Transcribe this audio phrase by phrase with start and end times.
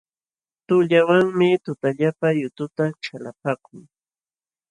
[0.67, 3.81] Tuqllawanmi tutallapa yututa chalapaakun.